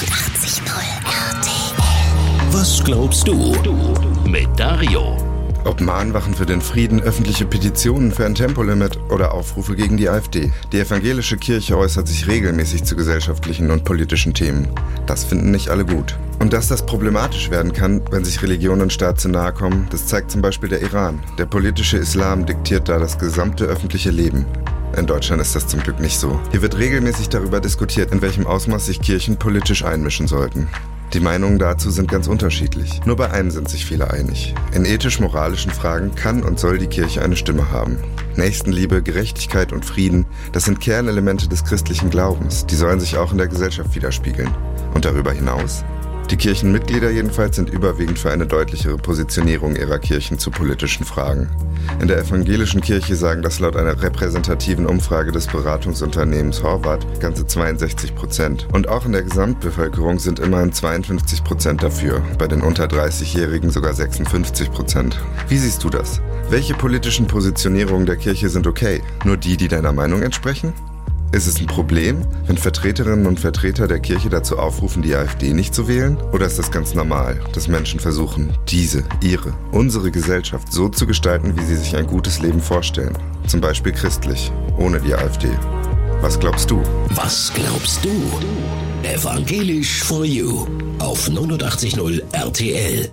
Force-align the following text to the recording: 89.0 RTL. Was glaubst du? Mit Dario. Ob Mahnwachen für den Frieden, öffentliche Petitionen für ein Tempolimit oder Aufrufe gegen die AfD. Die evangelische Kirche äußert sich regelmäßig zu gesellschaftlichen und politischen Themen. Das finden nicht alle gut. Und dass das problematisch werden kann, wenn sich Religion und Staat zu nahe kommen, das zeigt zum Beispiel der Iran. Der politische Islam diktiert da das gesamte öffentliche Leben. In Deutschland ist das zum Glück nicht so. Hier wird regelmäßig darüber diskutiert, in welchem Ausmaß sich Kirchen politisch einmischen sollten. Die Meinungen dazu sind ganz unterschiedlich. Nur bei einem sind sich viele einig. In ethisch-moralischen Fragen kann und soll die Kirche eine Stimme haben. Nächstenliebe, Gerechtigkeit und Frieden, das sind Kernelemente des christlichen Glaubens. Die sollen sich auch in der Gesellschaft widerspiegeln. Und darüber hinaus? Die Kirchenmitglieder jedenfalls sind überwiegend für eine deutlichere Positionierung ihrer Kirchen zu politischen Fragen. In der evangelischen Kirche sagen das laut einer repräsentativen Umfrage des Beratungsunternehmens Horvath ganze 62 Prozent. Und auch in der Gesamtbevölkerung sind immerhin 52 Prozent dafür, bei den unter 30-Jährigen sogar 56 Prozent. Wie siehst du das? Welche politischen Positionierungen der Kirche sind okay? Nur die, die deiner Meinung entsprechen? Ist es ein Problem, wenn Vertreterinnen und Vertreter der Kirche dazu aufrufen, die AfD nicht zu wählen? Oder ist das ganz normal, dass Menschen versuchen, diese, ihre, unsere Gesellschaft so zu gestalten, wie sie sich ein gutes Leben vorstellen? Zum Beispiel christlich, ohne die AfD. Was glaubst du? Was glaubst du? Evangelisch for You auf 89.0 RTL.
89.0 0.00 0.64
RTL. 1.04 2.52
Was 2.52 2.82
glaubst 2.82 3.28
du? 3.28 3.54
Mit 4.26 4.48
Dario. 4.56 5.18
Ob 5.66 5.82
Mahnwachen 5.82 6.34
für 6.34 6.46
den 6.46 6.62
Frieden, 6.62 7.02
öffentliche 7.02 7.44
Petitionen 7.44 8.10
für 8.10 8.24
ein 8.24 8.34
Tempolimit 8.34 8.98
oder 9.10 9.34
Aufrufe 9.34 9.76
gegen 9.76 9.98
die 9.98 10.08
AfD. 10.08 10.52
Die 10.72 10.80
evangelische 10.80 11.36
Kirche 11.36 11.76
äußert 11.76 12.08
sich 12.08 12.26
regelmäßig 12.26 12.84
zu 12.84 12.96
gesellschaftlichen 12.96 13.70
und 13.70 13.84
politischen 13.84 14.32
Themen. 14.32 14.68
Das 15.04 15.24
finden 15.24 15.50
nicht 15.50 15.68
alle 15.68 15.84
gut. 15.84 16.16
Und 16.38 16.54
dass 16.54 16.68
das 16.68 16.86
problematisch 16.86 17.50
werden 17.50 17.74
kann, 17.74 18.00
wenn 18.10 18.24
sich 18.24 18.40
Religion 18.40 18.80
und 18.80 18.94
Staat 18.94 19.20
zu 19.20 19.28
nahe 19.28 19.52
kommen, 19.52 19.86
das 19.90 20.06
zeigt 20.06 20.30
zum 20.30 20.40
Beispiel 20.40 20.70
der 20.70 20.80
Iran. 20.80 21.20
Der 21.36 21.44
politische 21.44 21.98
Islam 21.98 22.46
diktiert 22.46 22.88
da 22.88 22.98
das 22.98 23.18
gesamte 23.18 23.66
öffentliche 23.66 24.10
Leben. 24.10 24.46
In 24.96 25.06
Deutschland 25.06 25.40
ist 25.40 25.54
das 25.54 25.68
zum 25.68 25.80
Glück 25.80 26.00
nicht 26.00 26.18
so. 26.18 26.40
Hier 26.50 26.62
wird 26.62 26.76
regelmäßig 26.76 27.28
darüber 27.28 27.60
diskutiert, 27.60 28.12
in 28.12 28.22
welchem 28.22 28.46
Ausmaß 28.46 28.86
sich 28.86 29.00
Kirchen 29.00 29.36
politisch 29.36 29.84
einmischen 29.84 30.26
sollten. 30.26 30.68
Die 31.12 31.20
Meinungen 31.20 31.58
dazu 31.58 31.90
sind 31.90 32.10
ganz 32.10 32.28
unterschiedlich. 32.28 33.00
Nur 33.04 33.16
bei 33.16 33.30
einem 33.30 33.50
sind 33.50 33.68
sich 33.68 33.84
viele 33.84 34.10
einig. 34.10 34.54
In 34.72 34.84
ethisch-moralischen 34.84 35.72
Fragen 35.72 36.14
kann 36.14 36.42
und 36.42 36.60
soll 36.60 36.78
die 36.78 36.86
Kirche 36.86 37.22
eine 37.22 37.36
Stimme 37.36 37.70
haben. 37.70 37.98
Nächstenliebe, 38.36 39.02
Gerechtigkeit 39.02 39.72
und 39.72 39.84
Frieden, 39.84 40.26
das 40.52 40.64
sind 40.64 40.80
Kernelemente 40.80 41.48
des 41.48 41.64
christlichen 41.64 42.10
Glaubens. 42.10 42.66
Die 42.66 42.76
sollen 42.76 43.00
sich 43.00 43.16
auch 43.16 43.32
in 43.32 43.38
der 43.38 43.48
Gesellschaft 43.48 43.94
widerspiegeln. 43.94 44.54
Und 44.94 45.04
darüber 45.04 45.32
hinaus? 45.32 45.84
Die 46.30 46.36
Kirchenmitglieder 46.36 47.10
jedenfalls 47.10 47.56
sind 47.56 47.70
überwiegend 47.70 48.16
für 48.16 48.30
eine 48.30 48.46
deutlichere 48.46 48.96
Positionierung 48.96 49.74
ihrer 49.74 49.98
Kirchen 49.98 50.38
zu 50.38 50.52
politischen 50.52 51.04
Fragen. 51.04 51.50
In 52.00 52.06
der 52.06 52.18
evangelischen 52.18 52.80
Kirche 52.80 53.16
sagen 53.16 53.42
das 53.42 53.58
laut 53.58 53.74
einer 53.74 54.00
repräsentativen 54.00 54.86
Umfrage 54.86 55.32
des 55.32 55.48
Beratungsunternehmens 55.48 56.62
Horvath 56.62 57.04
ganze 57.18 57.48
62 57.48 58.14
Prozent. 58.14 58.68
Und 58.72 58.88
auch 58.88 59.06
in 59.06 59.12
der 59.12 59.24
Gesamtbevölkerung 59.24 60.20
sind 60.20 60.38
immerhin 60.38 60.72
52 60.72 61.42
Prozent 61.42 61.82
dafür, 61.82 62.22
bei 62.38 62.46
den 62.46 62.62
unter 62.62 62.84
30-Jährigen 62.84 63.70
sogar 63.70 63.92
56 63.92 64.70
Prozent. 64.70 65.20
Wie 65.48 65.58
siehst 65.58 65.82
du 65.82 65.90
das? 65.90 66.20
Welche 66.48 66.74
politischen 66.74 67.26
Positionierungen 67.26 68.06
der 68.06 68.16
Kirche 68.16 68.50
sind 68.50 68.68
okay? 68.68 69.02
Nur 69.24 69.36
die, 69.36 69.56
die 69.56 69.66
deiner 69.66 69.92
Meinung 69.92 70.22
entsprechen? 70.22 70.72
Ist 71.32 71.46
es 71.46 71.60
ein 71.60 71.66
Problem, 71.68 72.26
wenn 72.46 72.58
Vertreterinnen 72.58 73.24
und 73.26 73.38
Vertreter 73.38 73.86
der 73.86 74.00
Kirche 74.00 74.28
dazu 74.28 74.58
aufrufen, 74.58 75.00
die 75.00 75.14
AfD 75.14 75.52
nicht 75.52 75.72
zu 75.72 75.86
wählen? 75.86 76.16
Oder 76.32 76.46
ist 76.46 76.58
das 76.58 76.72
ganz 76.72 76.94
normal, 76.94 77.40
dass 77.52 77.68
Menschen 77.68 78.00
versuchen, 78.00 78.52
diese, 78.68 79.04
ihre, 79.22 79.54
unsere 79.70 80.10
Gesellschaft 80.10 80.72
so 80.72 80.88
zu 80.88 81.06
gestalten, 81.06 81.56
wie 81.56 81.64
sie 81.64 81.76
sich 81.76 81.96
ein 81.96 82.08
gutes 82.08 82.40
Leben 82.40 82.60
vorstellen? 82.60 83.16
Zum 83.46 83.60
Beispiel 83.60 83.92
christlich, 83.92 84.50
ohne 84.76 85.00
die 85.00 85.14
AfD. 85.14 85.50
Was 86.20 86.38
glaubst 86.40 86.68
du? 86.68 86.82
Was 87.10 87.52
glaubst 87.54 88.04
du? 88.04 88.10
Evangelisch 89.04 90.02
for 90.02 90.24
You 90.24 90.66
auf 90.98 91.28
89.0 91.28 92.22
RTL. 92.32 93.08